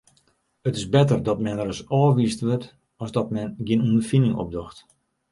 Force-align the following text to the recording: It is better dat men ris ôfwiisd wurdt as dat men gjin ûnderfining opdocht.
It 0.69 0.75
is 0.77 0.87
better 0.93 1.17
dat 1.27 1.43
men 1.47 1.59
ris 1.67 1.81
ôfwiisd 1.99 2.41
wurdt 2.45 2.67
as 3.03 3.13
dat 3.17 3.27
men 3.35 3.47
gjin 3.65 3.83
ûnderfining 3.87 4.35
opdocht. 4.43 4.77